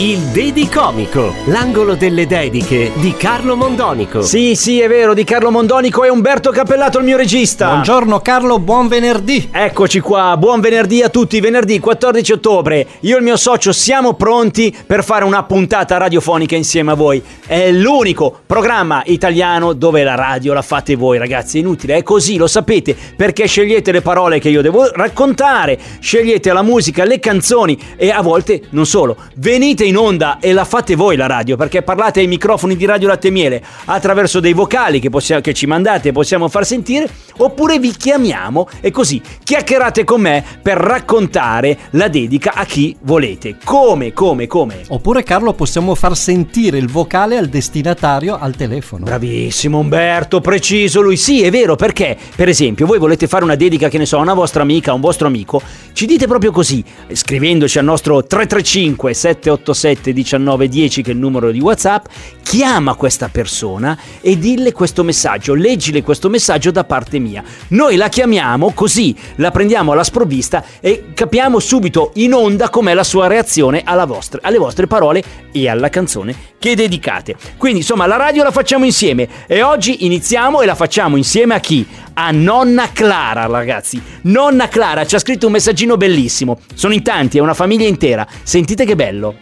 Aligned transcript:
Il 0.00 0.18
Dedicomico, 0.26 1.34
l'angolo 1.46 1.94
delle 1.94 2.26
dediche 2.26 2.92
di 2.96 3.14
Carlo 3.16 3.56
Mondonico. 3.56 4.20
Sì, 4.20 4.54
sì, 4.54 4.78
è 4.78 4.88
vero, 4.88 5.14
di 5.14 5.24
Carlo 5.24 5.50
Mondonico 5.50 6.04
e 6.04 6.10
Umberto 6.10 6.50
Cappellato 6.50 6.98
il 6.98 7.04
mio 7.04 7.16
regista. 7.16 7.68
Buongiorno 7.68 8.20
Carlo, 8.20 8.58
buon 8.58 8.88
venerdì. 8.88 9.48
Eccoci 9.50 10.00
qua, 10.00 10.36
buon 10.36 10.60
venerdì 10.60 11.02
a 11.02 11.08
tutti, 11.08 11.40
venerdì 11.40 11.80
14 11.80 12.32
ottobre. 12.32 12.86
Io 13.00 13.16
e 13.16 13.18
il 13.18 13.24
mio 13.24 13.36
socio 13.36 13.72
siamo 13.72 14.14
pronti 14.14 14.76
per 14.86 15.02
fare 15.02 15.24
una 15.24 15.42
puntata 15.42 15.96
radiofonica 15.96 16.54
insieme 16.54 16.92
a 16.92 16.94
voi. 16.94 17.20
È 17.44 17.72
l'unico 17.72 18.40
programma 18.46 19.02
italiano 19.06 19.72
dove 19.72 20.04
la 20.04 20.14
radio 20.14 20.52
la 20.52 20.62
fate 20.62 20.94
voi, 20.94 21.18
ragazzi. 21.18 21.56
È 21.56 21.60
inutile, 21.60 21.96
è 21.96 22.02
così, 22.02 22.36
lo 22.36 22.46
sapete, 22.46 22.94
perché 23.16 23.46
scegliete 23.46 23.90
le 23.90 24.02
parole 24.02 24.38
che 24.38 24.50
io 24.50 24.62
devo 24.62 24.88
raccontare, 24.92 25.76
scegliete 25.98 26.52
la 26.52 26.62
musica, 26.62 27.04
le 27.04 27.18
canzoni 27.18 27.76
e 27.96 28.10
a 28.10 28.20
volte 28.20 28.62
non 28.70 28.86
solo. 28.86 29.16
Venite 29.48 29.86
in 29.86 29.96
onda 29.96 30.40
e 30.40 30.52
la 30.52 30.66
fate 30.66 30.94
voi 30.94 31.16
la 31.16 31.24
radio, 31.24 31.56
perché 31.56 31.80
parlate 31.80 32.20
ai 32.20 32.26
microfoni 32.26 32.76
di 32.76 32.84
Radio 32.84 33.08
Latte 33.08 33.30
Miele 33.30 33.62
attraverso 33.86 34.40
dei 34.40 34.52
vocali 34.52 35.00
che, 35.00 35.08
possiamo, 35.08 35.40
che 35.40 35.54
ci 35.54 35.64
mandate 35.64 36.10
e 36.10 36.12
possiamo 36.12 36.50
far 36.50 36.66
sentire, 36.66 37.08
oppure 37.38 37.78
vi 37.78 37.92
chiamiamo 37.92 38.68
e 38.82 38.90
così 38.90 39.22
chiacchierate 39.42 40.04
con 40.04 40.20
me 40.20 40.44
per 40.60 40.76
raccontare 40.76 41.78
la 41.92 42.08
dedica 42.08 42.52
a 42.52 42.66
chi 42.66 42.94
volete. 43.00 43.56
Come, 43.64 44.12
come, 44.12 44.46
come? 44.46 44.82
Oppure 44.88 45.22
Carlo 45.22 45.54
possiamo 45.54 45.94
far 45.94 46.14
sentire 46.14 46.76
il 46.76 46.90
vocale 46.90 47.38
al 47.38 47.46
destinatario 47.46 48.36
al 48.38 48.54
telefono. 48.54 49.04
Bravissimo 49.04 49.78
Umberto, 49.78 50.42
preciso 50.42 51.00
lui. 51.00 51.16
Sì, 51.16 51.42
è 51.42 51.50
vero, 51.50 51.74
perché 51.74 52.18
per 52.36 52.50
esempio 52.50 52.84
voi 52.84 52.98
volete 52.98 53.26
fare 53.26 53.44
una 53.44 53.56
dedica, 53.56 53.88
che 53.88 53.96
ne 53.96 54.04
so, 54.04 54.18
a 54.18 54.20
una 54.20 54.34
vostra 54.34 54.60
amica, 54.60 54.90
a 54.90 54.94
un 54.94 55.00
vostro 55.00 55.26
amico, 55.26 55.62
ci 55.94 56.04
dite 56.04 56.26
proprio 56.26 56.50
così, 56.50 56.84
scrivendoci 57.10 57.78
al 57.78 57.86
nostro 57.86 58.22
335 58.22 59.14
787 59.34 60.12
1910 60.12 61.02
che 61.02 61.10
è 61.10 61.14
il 61.14 61.18
numero 61.18 61.50
di 61.50 61.60
WhatsApp, 61.60 62.06
chiama 62.42 62.94
questa 62.94 63.28
persona 63.28 63.98
e 64.20 64.38
dille 64.38 64.72
questo 64.72 65.04
messaggio, 65.04 65.54
leggile 65.54 66.02
questo 66.02 66.28
messaggio 66.28 66.70
da 66.70 66.84
parte 66.84 67.18
mia. 67.18 67.42
Noi 67.68 67.96
la 67.96 68.08
chiamiamo 68.08 68.72
così, 68.72 69.14
la 69.36 69.50
prendiamo 69.50 69.92
alla 69.92 70.04
sprovvista 70.04 70.64
e 70.80 71.08
capiamo 71.12 71.58
subito 71.58 72.12
in 72.14 72.32
onda 72.32 72.70
com'è 72.70 72.94
la 72.94 73.04
sua 73.04 73.26
reazione 73.26 73.82
vostra- 74.06 74.40
alle 74.42 74.58
vostre 74.58 74.86
parole 74.86 75.22
e 75.52 75.68
alla 75.68 75.90
canzone 75.90 76.34
che 76.58 76.74
dedicate. 76.74 77.36
Quindi 77.56 77.80
insomma 77.80 78.06
la 78.06 78.16
radio 78.16 78.42
la 78.42 78.50
facciamo 78.50 78.84
insieme 78.84 79.28
e 79.46 79.62
oggi 79.62 80.06
iniziamo 80.06 80.60
e 80.62 80.66
la 80.66 80.74
facciamo 80.74 81.16
insieme 81.16 81.54
a 81.54 81.60
chi? 81.60 81.86
A 82.20 82.32
nonna 82.32 82.90
Clara 82.90 83.46
ragazzi. 83.46 84.02
Nonna 84.22 84.66
Clara 84.66 85.06
ci 85.06 85.14
ha 85.14 85.20
scritto 85.20 85.46
un 85.46 85.52
messaggino 85.52 85.96
bellissimo. 85.96 86.58
Sono 86.74 86.92
in 86.92 87.04
tanti, 87.04 87.38
è 87.38 87.40
una 87.40 87.54
famiglia 87.54 87.86
intera. 87.86 88.26
Sentite 88.42 88.84
che 88.84 88.96
bello. 88.96 89.36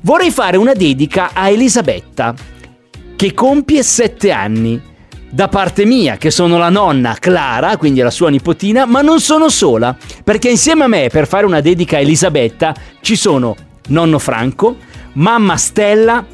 Vorrei 0.00 0.32
fare 0.32 0.56
una 0.56 0.72
dedica 0.72 1.30
a 1.32 1.48
Elisabetta 1.48 2.34
che 3.14 3.32
compie 3.34 3.84
sette 3.84 4.32
anni. 4.32 4.82
Da 5.30 5.46
parte 5.46 5.84
mia, 5.84 6.16
che 6.16 6.32
sono 6.32 6.58
la 6.58 6.70
nonna 6.70 7.14
Clara, 7.20 7.76
quindi 7.76 8.00
la 8.00 8.10
sua 8.10 8.30
nipotina, 8.30 8.84
ma 8.84 9.00
non 9.00 9.20
sono 9.20 9.48
sola, 9.48 9.96
perché 10.24 10.48
insieme 10.48 10.82
a 10.82 10.88
me 10.88 11.08
per 11.08 11.28
fare 11.28 11.46
una 11.46 11.60
dedica 11.60 11.98
a 11.98 12.00
Elisabetta 12.00 12.74
ci 13.00 13.14
sono 13.14 13.54
nonno 13.88 14.18
Franco, 14.18 14.76
mamma 15.12 15.56
Stella, 15.56 16.26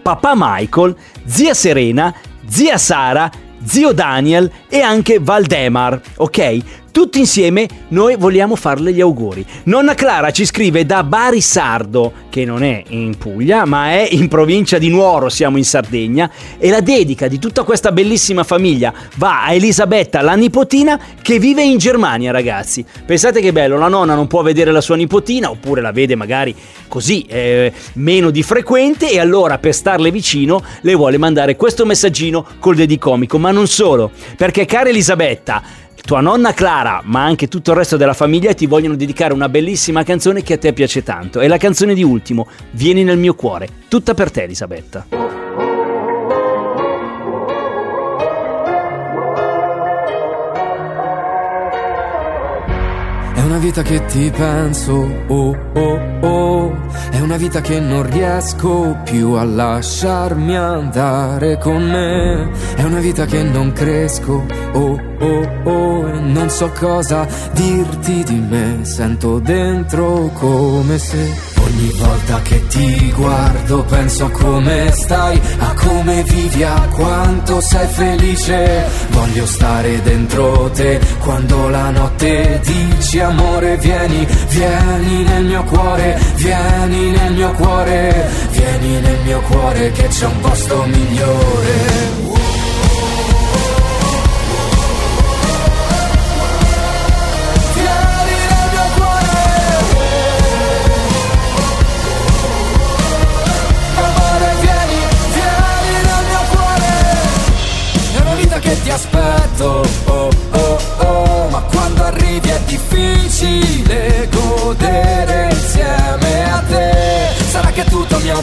papà 0.00 0.32
Michael, 0.34 0.96
zia 1.26 1.52
Serena, 1.52 2.14
zia 2.46 2.78
Sara, 2.78 3.30
zio 3.64 3.92
Daniel 3.92 4.50
e 4.68 4.80
anche 4.80 5.18
Valdemar, 5.20 6.00
ok? 6.16 6.62
Tutti 6.92 7.20
insieme 7.20 7.68
noi 7.88 8.16
vogliamo 8.16 8.56
farle 8.56 8.92
gli 8.92 9.00
auguri. 9.00 9.46
Nonna 9.64 9.94
Clara 9.94 10.32
ci 10.32 10.44
scrive 10.44 10.84
da 10.84 11.04
Bari 11.04 11.40
Sardo, 11.40 12.12
che 12.28 12.44
non 12.44 12.64
è 12.64 12.82
in 12.88 13.16
Puglia, 13.16 13.64
ma 13.64 13.90
è 13.90 14.08
in 14.10 14.26
provincia 14.26 14.76
di 14.76 14.88
Nuoro, 14.88 15.28
siamo 15.28 15.56
in 15.56 15.64
Sardegna, 15.64 16.28
e 16.58 16.68
la 16.68 16.80
dedica 16.80 17.28
di 17.28 17.38
tutta 17.38 17.62
questa 17.62 17.92
bellissima 17.92 18.42
famiglia 18.42 18.92
va 19.16 19.44
a 19.44 19.52
Elisabetta, 19.52 20.20
la 20.20 20.34
nipotina, 20.34 20.98
che 21.22 21.38
vive 21.38 21.62
in 21.62 21.78
Germania, 21.78 22.32
ragazzi. 22.32 22.84
Pensate 23.06 23.40
che 23.40 23.52
bello, 23.52 23.78
la 23.78 23.88
nonna 23.88 24.16
non 24.16 24.26
può 24.26 24.42
vedere 24.42 24.72
la 24.72 24.80
sua 24.80 24.96
nipotina, 24.96 25.48
oppure 25.48 25.80
la 25.80 25.92
vede 25.92 26.16
magari 26.16 26.54
così 26.88 27.22
eh, 27.28 27.72
meno 27.94 28.30
di 28.30 28.42
frequente, 28.42 29.10
e 29.10 29.20
allora 29.20 29.58
per 29.58 29.74
starle 29.74 30.10
vicino 30.10 30.62
le 30.80 30.94
vuole 30.94 31.18
mandare 31.18 31.54
questo 31.54 31.86
messaggino 31.86 32.44
col 32.58 32.74
dedicomico, 32.74 33.38
ma 33.38 33.52
non 33.52 33.68
solo, 33.68 34.10
perché 34.36 34.64
cara 34.64 34.88
Elisabetta, 34.88 35.62
tua 36.02 36.20
nonna 36.20 36.52
Clara, 36.52 37.02
ma 37.04 37.24
anche 37.24 37.48
tutto 37.48 37.70
il 37.70 37.76
resto 37.76 37.96
della 37.96 38.14
famiglia 38.14 38.52
ti 38.54 38.66
vogliono 38.66 38.96
dedicare 38.96 39.32
una 39.32 39.48
bellissima 39.48 40.02
canzone 40.02 40.42
che 40.42 40.54
a 40.54 40.58
te 40.58 40.72
piace 40.72 41.02
tanto. 41.02 41.40
È 41.40 41.48
la 41.48 41.58
canzone 41.58 41.94
di 41.94 42.02
Ultimo, 42.02 42.46
Vieni 42.72 43.04
nel 43.04 43.18
mio 43.18 43.34
cuore. 43.34 43.68
Tutta 43.88 44.14
per 44.14 44.30
te, 44.30 44.42
Elisabetta. 44.42 45.39
Vita 53.60 53.82
che 53.82 54.04
ti 54.06 54.30
penso, 54.30 54.92
oh 55.28 55.56
oh 55.74 56.00
oh, 56.22 56.76
è 57.10 57.20
una 57.20 57.36
vita 57.36 57.60
che 57.60 57.78
non 57.78 58.08
riesco 58.10 58.98
più 59.04 59.32
a 59.32 59.44
lasciarmi 59.44 60.56
andare 60.56 61.58
con 61.58 61.82
me, 61.82 62.50
è 62.76 62.82
una 62.82 63.00
vita 63.00 63.26
che 63.26 63.42
non 63.42 63.72
cresco, 63.72 64.46
oh 64.72 64.98
oh 65.18 65.48
oh, 65.64 66.08
e 66.08 66.20
non 66.20 66.48
so 66.48 66.70
cosa 66.70 67.26
dirti 67.52 68.24
di 68.24 68.38
me, 68.38 68.78
sento 68.84 69.38
dentro 69.38 70.30
come 70.32 70.98
se 70.98 71.59
ogni 71.70 71.90
volta 71.96 72.42
che 72.42 72.66
ti 72.66 73.12
guardo 73.12 73.84
penso 73.84 74.24
a 74.26 74.30
come 74.30 74.90
stai, 74.92 75.40
a 75.58 75.74
come 75.74 76.22
vivi, 76.24 76.62
a 76.62 76.88
quanto 76.92 77.60
sei 77.60 77.86
felice, 77.88 78.84
voglio 79.10 79.46
stare 79.46 80.02
dentro 80.02 80.70
te 80.74 81.00
quando 81.20 81.68
la 81.68 81.90
notte 81.90 82.60
dici 82.64 83.20
amore 83.20 83.76
vieni, 83.78 84.26
vieni 84.48 85.24
nel 85.24 85.44
mio 85.44 85.62
cuore, 85.64 86.18
vieni 86.36 87.10
nel 87.10 87.32
mio 87.32 87.52
cuore, 87.52 88.28
vieni 88.50 89.00
nel 89.00 89.18
mio 89.24 89.40
cuore 89.40 89.90
che 89.92 90.06
c'è 90.08 90.26
un 90.26 90.40
posto 90.40 90.84
migliore. 90.86 92.29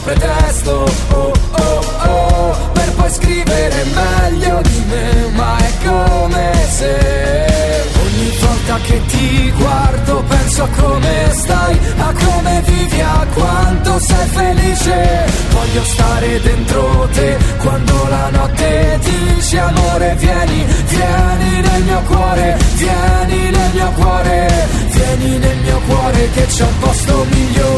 Pretesto, 0.08 0.90
oh 1.10 1.32
oh 1.50 1.80
oh, 2.08 2.56
per 2.72 2.92
poi 2.94 3.10
scrivere 3.10 3.84
meglio 3.94 4.60
di 4.62 4.84
me, 4.88 5.28
ma 5.34 5.56
è 5.58 5.70
come 5.86 6.52
se 6.70 7.84
ogni 8.00 8.30
volta 8.40 8.78
che 8.86 9.04
ti 9.06 9.52
guardo 9.58 10.24
penso 10.26 10.62
a 10.62 10.68
come 10.80 11.30
stai, 11.32 11.78
a 11.98 12.14
come 12.24 12.62
vivi, 12.64 13.00
a 13.00 13.26
quanto 13.34 13.98
sei 13.98 14.26
felice. 14.28 15.26
Voglio 15.50 15.84
stare 15.84 16.40
dentro 16.40 17.08
te 17.12 17.36
quando 17.58 18.06
la 18.08 18.30
notte 18.30 18.98
dici 19.02 19.58
amore 19.58 20.16
vieni, 20.18 20.64
vieni 20.88 21.60
nel 21.60 21.82
mio 21.82 22.02
cuore, 22.06 22.56
vieni 22.76 23.50
nel 23.50 23.70
mio 23.74 23.90
cuore, 23.92 24.68
vieni 24.90 25.38
nel 25.38 25.58
mio 25.58 25.80
cuore 25.86 26.30
che 26.30 26.46
c'è 26.46 26.64
un 26.64 26.78
posto 26.78 27.26
migliore. 27.30 27.77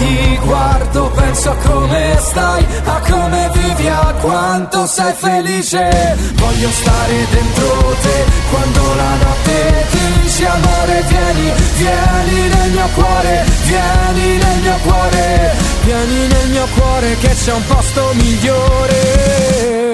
Ti 0.00 0.38
guardo 0.42 1.10
penso 1.14 1.50
a 1.50 1.56
come 1.56 2.16
stai, 2.18 2.66
a 2.84 3.00
come 3.10 3.50
vivi, 3.52 3.86
a 3.86 4.14
quanto 4.20 4.86
sei 4.86 5.12
felice. 5.12 6.16
Voglio 6.34 6.70
stare 6.70 7.26
dentro 7.30 7.96
te 8.02 8.24
quando 8.50 8.94
la 8.94 9.14
notte 9.22 9.86
dici 10.22 10.44
amore 10.44 11.04
vieni, 11.08 11.52
vieni 11.76 12.48
nel 12.48 12.70
mio 12.70 12.88
cuore, 12.94 13.44
vieni 13.64 14.36
nel 14.38 14.58
mio 14.62 14.78
cuore, 14.82 15.54
vieni 15.84 16.26
nel 16.28 16.48
mio 16.48 16.66
cuore 16.76 17.16
che 17.18 17.34
c'è 17.34 17.52
un 17.52 17.66
posto 17.66 18.10
migliore. 18.14 19.89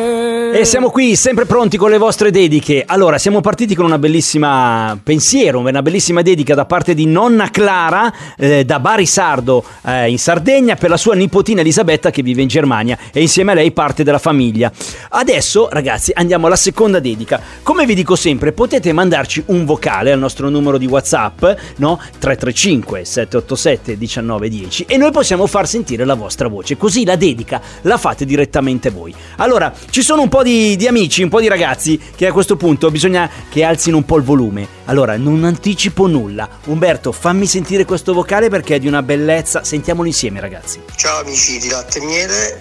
E 0.53 0.65
siamo 0.65 0.91
qui 0.91 1.17
sempre 1.17 1.45
pronti 1.45 1.77
con 1.77 1.91
le 1.91 1.99
vostre 1.99 2.31
dediche. 2.31 2.85
Allora, 2.87 3.19
siamo 3.19 3.41
partiti 3.41 3.75
con 3.75 3.85
una 3.85 3.99
bellissima 3.99 4.99
pensiero, 5.03 5.59
una 5.59 5.83
bellissima 5.83 6.23
dedica 6.23 6.55
da 6.55 6.65
parte 6.65 6.95
di 6.95 7.05
nonna 7.07 7.51
Clara 7.51 8.13
eh, 8.37 8.65
da 8.65 8.81
Bari 8.81 9.07
Sardo 9.07 9.65
eh, 9.83 10.09
in 10.09 10.19
Sardegna 10.19 10.77
per 10.77 10.91
la 10.91 10.97
sua 10.97 11.15
nipotina 11.15 11.61
Elisabetta 11.61 12.11
che 12.11 12.23
vive 12.23 12.43
in 12.43 12.49
Germania 12.49 12.97
e 13.13 13.21
insieme 13.21 13.53
a 13.53 13.55
lei 13.55 13.73
parte 13.73 14.03
della 14.03 14.19
famiglia. 14.19 14.73
Adesso, 15.11 15.69
ragazzi, 15.71 16.13
andiamo 16.15 16.47
alla 16.47 16.57
seconda 16.57 17.01
dedica. 17.01 17.41
Come 17.63 17.85
vi 17.85 17.95
dico 17.95 18.17
sempre, 18.17 18.53
potete 18.53 18.93
mandarci 18.93 19.43
un 19.47 19.65
vocale 19.65 20.13
al 20.13 20.19
nostro 20.19 20.49
numero 20.49 20.79
di 20.79 20.87
WhatsApp, 20.87 21.45
no? 21.77 22.01
335 22.19 23.05
787 23.05 23.97
1910 23.99 24.85
e 24.89 24.97
noi 24.97 25.11
possiamo 25.11 25.47
far 25.47 25.67
sentire 25.67 26.05
la 26.05 26.15
vostra 26.15 26.49
voce, 26.49 26.77
così 26.77 27.05
la 27.05 27.17
dedica 27.17 27.61
la 27.83 27.99
fate 27.99 28.25
direttamente 28.25 28.91
voi. 28.91 29.15
Allora, 29.37 29.73
ci 29.91 30.03
sono 30.03 30.23
un 30.23 30.29
po' 30.29 30.36
di, 30.43 30.77
di 30.77 30.87
amici, 30.87 31.23
un 31.23 31.29
po' 31.29 31.41
di 31.41 31.49
ragazzi 31.49 32.01
che 32.15 32.27
a 32.27 32.33
questo 32.33 32.57
punto 32.57 32.91
bisogna 32.91 33.31
che 33.49 33.65
alzino 33.65 33.97
un 33.97 34.05
po' 34.05 34.17
il 34.17 34.23
volume. 34.23 34.67
Allora, 34.87 35.17
non 35.17 35.45
anticipo 35.45 36.07
nulla. 36.07 36.49
Umberto, 36.65 37.13
fammi 37.13 37.47
sentire 37.47 37.85
questo 37.85 38.13
vocale 38.13 38.49
perché 38.49 38.77
è 38.77 38.79
di 38.79 38.87
una 38.87 39.03
bellezza. 39.03 39.65
Sentiamolo 39.65 40.07
insieme, 40.07 40.41
ragazzi. 40.41 40.81
Ciao 40.95 41.21
amici 41.21 41.59
di 41.59 41.69
Latte 41.69 41.99
e 41.99 42.05
Miele, 42.05 42.61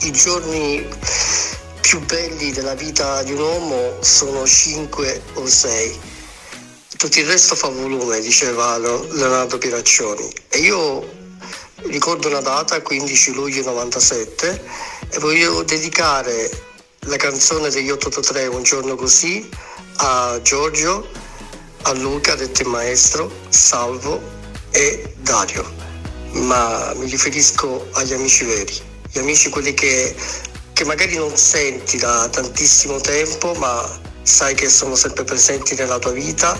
i 0.00 0.12
giorni 0.12 0.86
più 1.80 2.00
belli 2.06 2.52
della 2.52 2.74
vita 2.74 3.22
di 3.22 3.32
un 3.32 3.40
uomo 3.40 3.96
sono 4.00 4.46
5 4.46 5.22
o 5.34 5.46
6. 5.46 5.98
Tutto 6.96 7.18
il 7.18 7.26
resto 7.26 7.54
fa 7.54 7.68
volume, 7.68 8.20
diceva 8.20 8.78
Leonardo 8.78 9.58
Piraccioni. 9.58 10.30
E 10.48 10.58
io 10.58 11.18
ricordo 11.86 12.28
una 12.28 12.40
data, 12.40 12.80
15 12.80 13.32
luglio 13.32 13.62
97, 13.64 14.62
e 15.10 15.18
voglio 15.18 15.62
dedicare 15.62 16.68
la 17.06 17.16
canzone 17.16 17.70
degli 17.70 17.90
883 17.90 18.46
Un 18.48 18.62
giorno 18.62 18.94
così 18.94 19.48
a 20.02 20.38
Giorgio, 20.42 21.08
a 21.82 21.92
Luca, 21.92 22.34
detto 22.34 22.62
il 22.62 22.68
maestro, 22.68 23.30
Salvo 23.48 24.20
e 24.70 25.14
Dario. 25.18 25.64
Ma 26.32 26.92
mi 26.96 27.08
riferisco 27.08 27.88
agli 27.92 28.12
amici 28.12 28.44
veri, 28.44 28.74
gli 29.10 29.18
amici 29.18 29.50
quelli 29.50 29.74
che, 29.74 30.14
che 30.72 30.84
magari 30.84 31.16
non 31.16 31.36
senti 31.36 31.98
da 31.98 32.28
tantissimo 32.28 33.00
tempo, 33.00 33.54
ma 33.54 33.86
sai 34.22 34.54
che 34.54 34.68
sono 34.68 34.94
sempre 34.94 35.24
presenti 35.24 35.74
nella 35.74 35.98
tua 35.98 36.12
vita 36.12 36.58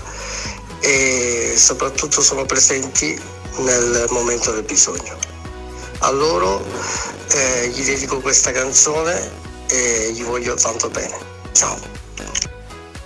e 0.80 1.54
soprattutto 1.56 2.20
sono 2.20 2.44
presenti 2.44 3.18
nel 3.58 4.06
momento 4.10 4.50
del 4.52 4.64
bisogno. 4.64 5.16
A 6.00 6.10
loro 6.10 6.64
eh, 7.32 7.68
gli 7.68 7.84
dedico 7.84 8.20
questa 8.20 8.52
canzone 8.52 9.39
e 9.70 10.10
gli 10.12 10.22
voglio 10.22 10.54
tanto 10.54 10.88
bene. 10.90 11.16
Ciao. 11.52 11.78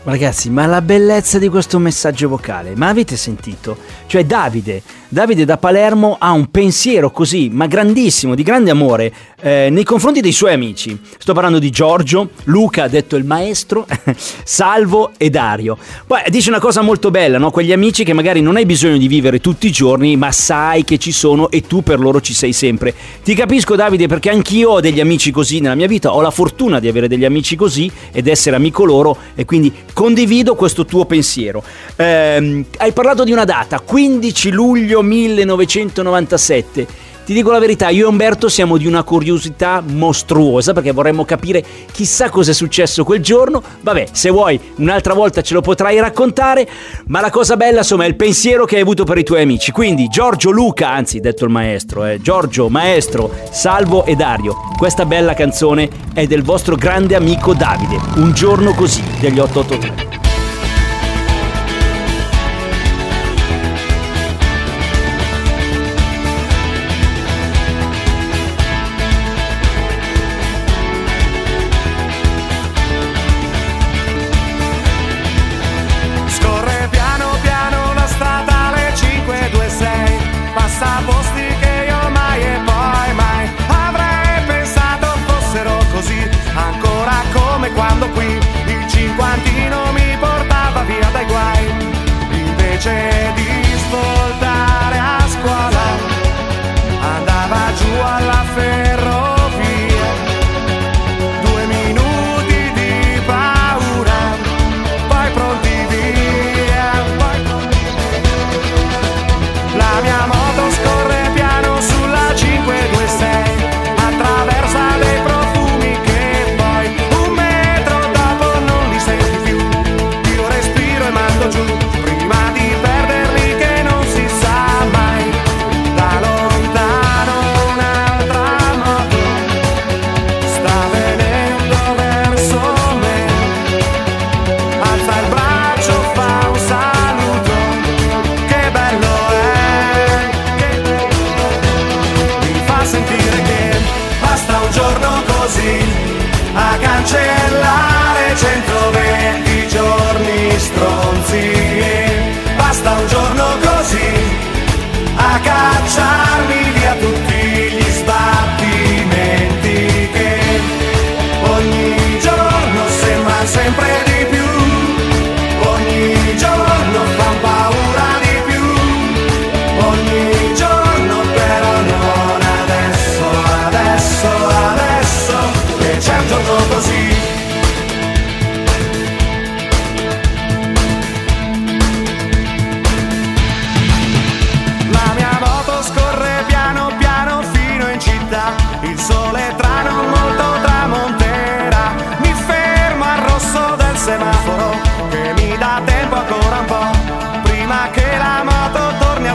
Ragazzi, 0.07 0.51
ma 0.51 0.67
la 0.67 0.83
bellezza 0.83 1.39
di 1.39 1.49
questo 1.49 1.79
messaggio 1.79 2.29
vocale, 2.29 2.75
ma 2.77 2.89
avete 2.89 3.17
sentito? 3.17 3.75
Cioè 4.07 4.27
Davide, 4.27 4.83
Davide 5.09 5.47
da 5.47 5.57
Palermo 5.57 6.17
ha 6.19 6.33
un 6.33 6.51
pensiero 6.51 7.11
così, 7.11 7.49
ma 7.51 7.67
grandissimo, 7.67 8.35
di 8.35 8.43
grande 8.43 8.71
amore 8.71 9.13
eh, 9.41 9.69
nei 9.71 9.83
confronti 9.83 10.21
dei 10.21 10.33
suoi 10.33 10.53
amici. 10.53 11.01
Sto 11.17 11.33
parlando 11.33 11.59
di 11.59 11.71
Giorgio, 11.71 12.31
Luca, 12.45 12.87
detto 12.87 13.17
il 13.17 13.25
maestro, 13.25 13.87
Salvo 14.45 15.13
e 15.17 15.31
Dario. 15.31 15.79
Poi 16.07 16.21
dice 16.29 16.51
una 16.51 16.61
cosa 16.61 16.83
molto 16.83 17.11
bella, 17.11 17.39
no? 17.39 17.51
Quegli 17.51 17.73
amici 17.73 18.05
che 18.05 18.13
magari 18.13 18.43
non 18.43 18.57
hai 18.57 18.67
bisogno 18.67 18.99
di 18.99 19.09
vivere 19.09 19.41
tutti 19.41 19.69
i 19.69 19.73
giorni, 19.73 20.17
ma 20.17 20.33
sai 20.33 20.85
che 20.85 20.99
ci 20.99 21.13
sono 21.13 21.49
e 21.49 21.63
tu 21.63 21.83
per 21.83 21.99
loro 21.99 22.21
ci 22.21 22.35
sei 22.35 22.53
sempre. 22.53 22.93
Ti 23.23 23.35
capisco 23.35 23.75
Davide 23.75 24.07
perché 24.07 24.29
anch'io 24.29 24.73
ho 24.73 24.81
degli 24.81 25.01
amici 25.01 25.31
così 25.31 25.61
nella 25.61 25.77
mia 25.77 25.87
vita, 25.87 26.13
ho 26.13 26.21
la 26.21 26.31
fortuna 26.31 26.79
di 26.79 26.89
avere 26.89 27.09
degli 27.09 27.25
amici 27.25 27.57
così 27.57 27.91
ed 28.13 28.27
essere 28.27 28.57
amico 28.57 28.85
loro 28.85 29.17
e 29.35 29.47
quindi 29.47 29.73
condivido 29.95 30.55
questo 30.55 30.85
tuo 30.85 31.07
pensiero. 31.07 31.65
Eh, 31.97 32.67
hai 32.77 32.93
parlato 32.93 33.25
di 33.25 33.33
una 33.33 33.47
data, 33.47 33.81
15 33.81 34.51
luglio 34.51 35.01
1997. 35.01 37.04
Ti 37.25 37.33
dico 37.33 37.51
la 37.51 37.59
verità, 37.59 37.89
io 37.89 38.05
e 38.05 38.09
Umberto 38.11 38.51
siamo 38.51 38.77
di 38.77 38.87
una 38.87 39.03
curiosità 39.03 39.83
mostruosa 39.83 40.75
perché 40.75 40.93
vorremmo 40.93 41.25
capire 41.25 41.65
chissà 41.91 42.29
cosa 42.29 42.51
è 42.51 42.55
successo 42.55 43.03
quel 43.03 43.23
giorno. 43.23 43.63
Vabbè, 43.81 44.09
se 44.13 44.29
vuoi 44.29 44.61
un'altra 44.77 45.15
volta 45.15 45.41
ce 45.41 45.55
lo 45.55 45.63
potrai 45.63 45.99
raccontare, 46.01 46.69
ma 47.07 47.23
la 47.23 47.31
cosa 47.31 47.57
bella 47.57 47.79
insomma 47.79 48.05
è 48.05 48.09
il 48.09 48.17
pensiero 48.17 48.67
che 48.67 48.75
hai 48.75 48.83
avuto 48.83 49.05
per 49.05 49.17
i 49.17 49.25
tuoi 49.25 49.41
amici. 49.41 49.73
Quindi 49.73 50.09
Giorgio 50.09 50.51
Luca, 50.51 50.91
anzi 50.91 51.19
detto 51.21 51.45
il 51.45 51.51
maestro, 51.51 52.05
eh, 52.05 52.21
Giorgio, 52.21 52.69
maestro, 52.69 53.31
Salvo 53.51 54.05
e 54.05 54.17
Dario. 54.17 54.57
Questa 54.77 55.07
bella 55.07 55.33
canzone 55.33 55.89
è 56.13 56.27
del 56.27 56.43
vostro 56.43 56.77
grande 56.77 57.15
amico 57.15 57.55
Davide, 57.55 57.99
Un 58.17 58.33
giorno 58.35 58.75
così 58.75 59.03
degli 59.19 59.39
883. 59.39 60.34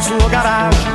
sua 0.09 0.27
garagem. 0.27 0.88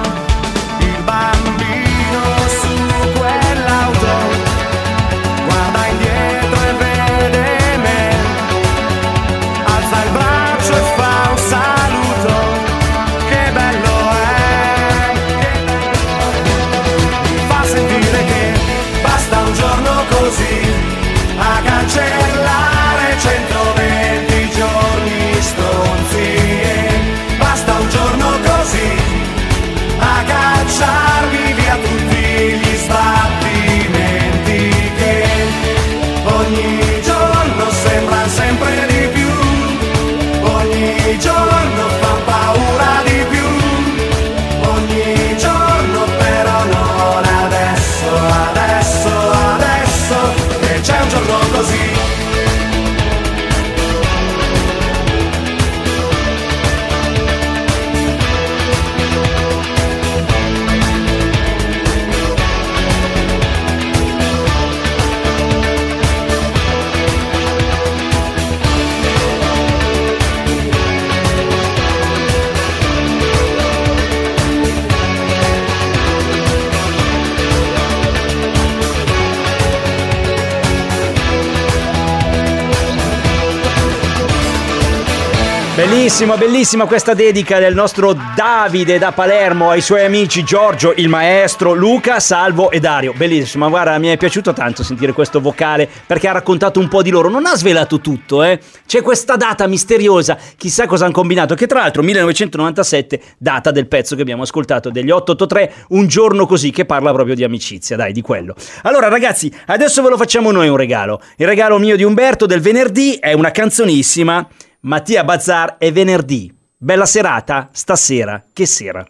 Bellissima, 85.95 86.37
bellissima 86.37 86.87
questa 86.87 87.15
dedica 87.15 87.61
del 87.61 87.73
nostro 87.73 88.17
Davide 88.35 88.99
da 88.99 89.13
Palermo 89.13 89.71
ai 89.71 89.81
suoi 89.81 90.05
amici 90.05 90.43
Giorgio, 90.43 90.93
il 90.97 91.09
maestro, 91.09 91.73
Luca, 91.73 92.19
Salvo 92.19 92.73
e 92.73 92.81
Dario. 92.81 93.13
Bellissima, 93.15 93.69
guarda, 93.69 93.97
mi 93.99 94.09
è 94.09 94.17
piaciuto 94.17 94.53
tanto 94.53 94.83
sentire 94.83 95.13
questo 95.13 95.41
vocale 95.41 95.89
perché 96.05 96.27
ha 96.27 96.33
raccontato 96.33 96.81
un 96.81 96.89
po' 96.89 97.01
di 97.01 97.11
loro. 97.11 97.29
Non 97.29 97.47
ha 97.47 97.55
svelato 97.55 98.01
tutto, 98.01 98.43
eh. 98.43 98.59
C'è 98.85 99.03
questa 99.03 99.37
data 99.37 99.69
misteriosa, 99.69 100.37
chissà 100.57 100.87
cosa 100.87 101.05
hanno 101.05 101.15
combinato, 101.15 101.55
che 101.55 101.69
tra 101.69 101.79
l'altro 101.79 102.03
1997, 102.03 103.21
data 103.39 103.71
del 103.71 103.87
pezzo 103.87 104.17
che 104.17 104.23
abbiamo 104.23 104.43
ascoltato 104.43 104.91
degli 104.91 105.11
883, 105.11 105.87
un 105.91 106.09
giorno 106.09 106.45
così, 106.45 106.71
che 106.71 106.87
parla 106.87 107.13
proprio 107.13 107.37
di 107.37 107.45
amicizia, 107.45 107.95
dai, 107.95 108.13
di 108.13 108.21
quello. 108.21 108.57
Allora 108.83 109.07
ragazzi, 109.07 109.51
adesso 109.67 110.03
ve 110.03 110.09
lo 110.09 110.17
facciamo 110.17 110.51
noi 110.51 110.69
un 110.69 110.77
regalo. 110.77 111.21
Il 111.37 111.47
regalo 111.47 111.79
mio 111.79 111.95
di 111.95 112.03
Umberto 112.03 112.47
del 112.47 112.61
venerdì 112.61 113.15
è 113.21 113.33
una 113.33 113.53
canzonissima. 113.53 114.45
Mattia 114.87 115.25
Bazzar 115.25 115.79
è 115.79 115.91
venerdì. 115.93 116.55
Bella 116.77 117.07
serata, 117.07 117.71
stasera, 117.73 118.45
che 118.53 118.67
sera. 118.67 119.03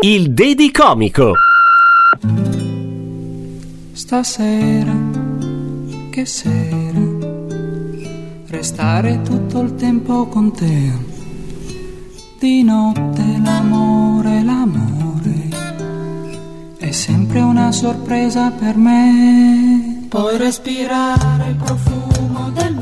Il 0.00 0.32
Dedi 0.32 0.70
Comico. 0.70 1.34
Stasera, 3.92 4.94
che 6.10 6.24
sera, 6.24 6.98
restare 8.46 9.20
tutto 9.20 9.60
il 9.60 9.74
tempo 9.74 10.28
con 10.28 10.50
te. 10.50 10.92
Di 12.38 12.62
notte 12.62 13.38
l'amore, 13.44 14.42
l'amore, 14.42 15.48
è 16.78 16.90
sempre 16.90 17.40
una 17.40 17.70
sorpresa 17.70 18.50
per 18.50 18.78
me. 18.78 20.06
Puoi 20.08 20.38
respirare 20.38 21.48
il 21.50 21.56
profumo 21.56 22.50
del 22.54 22.74
mare, 22.76 22.81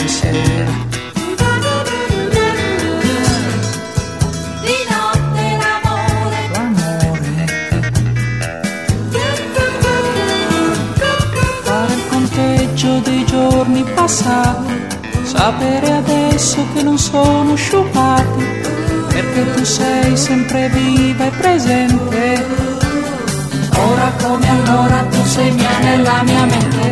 che 0.00 0.08
sera, 0.08 0.72
Di 4.62 4.78
notte 4.88 5.44
l'amore, 5.60 6.40
fare 11.62 11.92
il 11.92 12.06
conteggio 12.08 12.98
dei 13.00 13.24
giorni 13.26 13.84
passati, 13.94 14.86
sapere 15.24 15.92
adesso 15.92 16.66
che 16.72 16.82
non 16.82 16.98
sono 16.98 17.54
sciupati, 17.54 18.44
perché 19.08 19.52
tu 19.52 19.64
sei 19.64 20.16
sempre 20.16 20.68
viva 20.70 21.26
e 21.26 21.30
presente. 21.30 22.46
Ora 23.76 24.12
come 24.22 24.48
allora 24.48 25.04
tu 25.10 25.24
sei 25.24 25.50
mia 25.52 25.78
nella 25.80 26.22
mia 26.22 26.44
mente. 26.44 26.89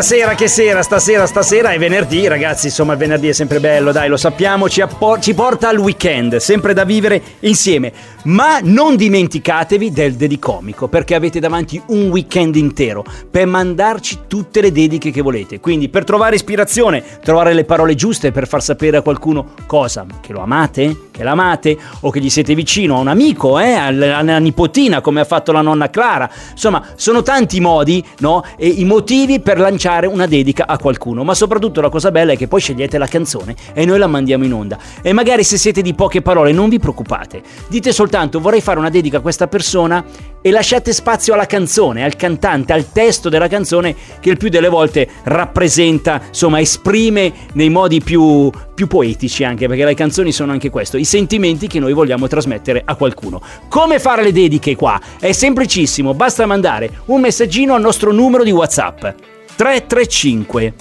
Stasera, 0.00 0.36
che 0.36 0.46
sera, 0.46 0.80
stasera, 0.82 1.26
stasera 1.26 1.70
è 1.70 1.78
venerdì, 1.78 2.28
ragazzi, 2.28 2.66
insomma 2.66 2.92
il 2.92 3.00
venerdì 3.00 3.30
è 3.30 3.32
sempre 3.32 3.58
bello, 3.58 3.90
dai, 3.90 4.08
lo 4.08 4.16
sappiamo, 4.16 4.68
ci, 4.68 4.80
appo- 4.80 5.18
ci 5.18 5.34
porta 5.34 5.68
al 5.68 5.78
weekend, 5.78 6.36
sempre 6.36 6.72
da 6.72 6.84
vivere 6.84 7.20
insieme. 7.40 7.92
Ma 8.24 8.60
non 8.62 8.94
dimenticatevi 8.94 9.90
del 9.90 10.14
dedicomico, 10.14 10.86
perché 10.86 11.16
avete 11.16 11.40
davanti 11.40 11.82
un 11.86 12.10
weekend 12.10 12.54
intero 12.54 13.04
per 13.28 13.46
mandarci 13.46 14.20
tutte 14.28 14.60
le 14.60 14.70
dediche 14.70 15.10
che 15.10 15.20
volete. 15.20 15.58
Quindi 15.58 15.88
per 15.88 16.04
trovare 16.04 16.36
ispirazione, 16.36 17.02
trovare 17.20 17.52
le 17.52 17.64
parole 17.64 17.96
giuste 17.96 18.30
per 18.30 18.46
far 18.46 18.62
sapere 18.62 18.98
a 18.98 19.02
qualcuno 19.02 19.54
cosa, 19.66 20.06
che 20.20 20.32
lo 20.32 20.42
amate, 20.42 21.06
che 21.10 21.24
l'amate, 21.24 21.76
o 22.00 22.10
che 22.10 22.20
gli 22.20 22.30
siete 22.30 22.54
vicino 22.54 22.94
a 22.94 23.00
un 23.00 23.08
amico, 23.08 23.58
eh, 23.58 23.72
alla, 23.72 24.18
alla 24.18 24.38
nipotina, 24.38 25.00
come 25.00 25.20
ha 25.20 25.24
fatto 25.24 25.50
la 25.50 25.62
nonna 25.62 25.90
Clara. 25.90 26.30
Insomma, 26.52 26.86
sono 26.94 27.22
tanti 27.22 27.56
i 27.56 27.60
modi, 27.60 28.04
no? 28.18 28.44
E 28.56 28.68
i 28.68 28.84
motivi 28.84 29.40
per 29.40 29.58
lanciare 29.58 29.86
una 30.06 30.26
dedica 30.26 30.66
a 30.66 30.78
qualcuno. 30.78 31.24
Ma 31.24 31.34
soprattutto 31.34 31.80
la 31.80 31.88
cosa 31.88 32.10
bella 32.10 32.32
è 32.32 32.36
che 32.36 32.48
poi 32.48 32.60
scegliete 32.60 32.98
la 32.98 33.06
canzone 33.06 33.54
e 33.72 33.84
noi 33.84 33.98
la 33.98 34.06
mandiamo 34.06 34.44
in 34.44 34.52
onda. 34.52 34.78
E 35.02 35.12
magari 35.12 35.44
se 35.44 35.56
siete 35.56 35.82
di 35.82 35.94
poche 35.94 36.22
parole 36.22 36.52
non 36.52 36.68
vi 36.68 36.78
preoccupate. 36.78 37.42
Dite 37.68 37.92
soltanto 37.92 38.40
vorrei 38.40 38.60
fare 38.60 38.78
una 38.78 38.90
dedica 38.90 39.18
a 39.18 39.20
questa 39.20 39.48
persona 39.48 40.04
e 40.40 40.50
lasciate 40.50 40.92
spazio 40.92 41.34
alla 41.34 41.46
canzone, 41.46 42.04
al 42.04 42.16
cantante, 42.16 42.72
al 42.72 42.92
testo 42.92 43.28
della 43.28 43.48
canzone 43.48 43.94
che 44.20 44.30
il 44.30 44.36
più 44.36 44.48
delle 44.48 44.68
volte 44.68 45.08
rappresenta, 45.24 46.22
insomma, 46.28 46.60
esprime 46.60 47.32
nei 47.54 47.70
modi 47.70 48.00
più, 48.00 48.50
più 48.74 48.86
poetici 48.86 49.44
anche, 49.44 49.66
perché 49.66 49.84
le 49.84 49.94
canzoni 49.94 50.32
sono 50.32 50.52
anche 50.52 50.70
questo, 50.70 50.96
i 50.96 51.04
sentimenti 51.04 51.66
che 51.66 51.80
noi 51.80 51.92
vogliamo 51.92 52.28
trasmettere 52.28 52.82
a 52.84 52.94
qualcuno. 52.94 53.40
Come 53.68 53.98
fare 53.98 54.22
le 54.22 54.32
dediche 54.32 54.76
qua? 54.76 55.00
È 55.18 55.32
semplicissimo, 55.32 56.14
basta 56.14 56.46
mandare 56.46 57.00
un 57.06 57.20
messaggino 57.20 57.74
al 57.74 57.80
nostro 57.80 58.12
numero 58.12 58.44
di 58.44 58.50
WhatsApp 58.50 59.36
335 59.58 60.72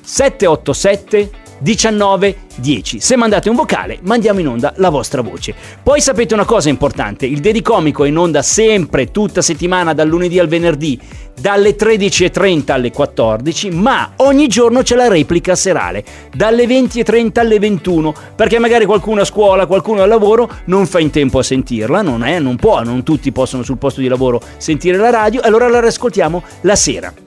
787 0.00 1.30
19 1.58 2.36
10. 2.56 3.00
Se 3.00 3.16
mandate 3.16 3.50
un 3.50 3.56
vocale, 3.56 3.98
mandiamo 4.02 4.40
in 4.40 4.48
onda 4.48 4.72
la 4.76 4.88
vostra 4.88 5.20
voce. 5.20 5.54
Poi 5.82 6.00
sapete 6.00 6.32
una 6.32 6.46
cosa 6.46 6.70
importante, 6.70 7.26
il 7.26 7.40
Dedicomico 7.40 8.04
è 8.04 8.08
in 8.08 8.16
onda 8.16 8.40
sempre, 8.40 9.10
tutta 9.10 9.42
settimana, 9.42 9.92
dal 9.92 10.08
lunedì 10.08 10.38
al 10.38 10.48
venerdì, 10.48 10.98
dalle 11.38 11.76
13.30 11.76 12.72
alle 12.72 12.90
14, 12.90 13.70
ma 13.70 14.12
ogni 14.16 14.48
giorno 14.48 14.80
c'è 14.80 14.96
la 14.96 15.08
replica 15.08 15.54
serale, 15.54 16.02
dalle 16.34 16.64
20.30 16.64 17.38
alle 17.40 17.58
21, 17.58 18.14
perché 18.34 18.58
magari 18.58 18.86
qualcuno 18.86 19.20
a 19.20 19.24
scuola, 19.26 19.66
qualcuno 19.66 20.00
al 20.00 20.08
lavoro 20.08 20.50
non 20.66 20.86
fa 20.86 21.00
in 21.00 21.10
tempo 21.10 21.38
a 21.38 21.42
sentirla, 21.42 22.00
non 22.00 22.24
è, 22.24 22.38
non 22.38 22.56
può, 22.56 22.82
non 22.82 23.02
tutti 23.02 23.30
possono 23.32 23.62
sul 23.62 23.76
posto 23.76 24.00
di 24.00 24.08
lavoro 24.08 24.40
sentire 24.56 24.96
la 24.96 25.10
radio, 25.10 25.42
allora 25.42 25.68
la 25.68 25.78
ascoltiamo 25.78 26.42
la 26.62 26.76
sera. 26.76 27.25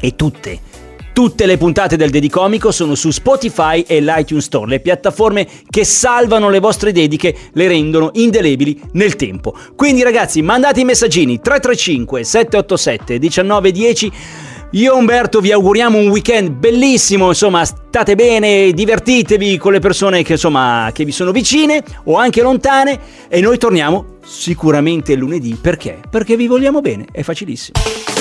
E 0.00 0.16
tutte 0.16 0.70
Tutte 1.12 1.44
le 1.44 1.58
puntate 1.58 1.96
del 1.96 2.08
Dedicomico 2.08 2.70
sono 2.70 2.94
su 2.94 3.10
Spotify 3.10 3.84
e 3.86 4.00
l'iTunes 4.00 4.44
Store, 4.44 4.66
le 4.66 4.80
piattaforme 4.80 5.46
che 5.68 5.84
salvano 5.84 6.48
le 6.48 6.60
vostre 6.60 6.92
dediche, 6.92 7.36
le 7.52 7.68
rendono 7.68 8.10
indelebili 8.14 8.80
nel 8.92 9.16
tempo. 9.16 9.54
Quindi 9.76 10.02
ragazzi, 10.02 10.40
mandate 10.40 10.80
i 10.80 10.84
messaggini 10.84 11.40
335 11.40 12.24
787 12.24 13.18
1910. 13.18 14.12
Io 14.70 14.94
e 14.94 14.96
Umberto 14.96 15.40
vi 15.40 15.50
auguriamo 15.50 15.98
un 15.98 16.08
weekend 16.08 16.52
bellissimo, 16.52 17.28
insomma, 17.28 17.64
state 17.64 18.14
bene, 18.14 18.72
divertitevi 18.72 19.58
con 19.58 19.72
le 19.72 19.80
persone 19.80 20.22
che 20.22 20.34
insomma 20.34 20.90
che 20.94 21.04
vi 21.04 21.12
sono 21.12 21.32
vicine 21.32 21.82
o 22.04 22.16
anche 22.16 22.40
lontane 22.40 22.98
e 23.28 23.40
noi 23.40 23.58
torniamo 23.58 24.18
sicuramente 24.24 25.16
lunedì 25.16 25.58
perché? 25.60 25.98
Perché 26.08 26.36
vi 26.36 26.46
vogliamo 26.46 26.80
bene, 26.80 27.04
è 27.10 27.22
facilissimo. 27.22 28.19